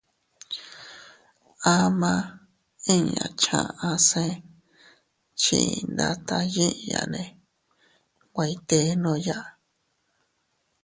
Ama 1.75 2.13
inña 2.93 3.25
chaʼa 3.41 3.89
see 4.07 4.33
chii 5.41 5.75
ndatta 5.93 6.37
yiʼiyane 6.55 7.23
nwe 8.29 8.43
ytennoya. 8.55 9.39